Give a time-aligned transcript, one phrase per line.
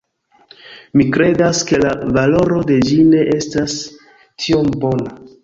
[0.99, 3.77] Mi kredas, ke la valoro de ĝi ne estas
[4.47, 5.17] tiom bona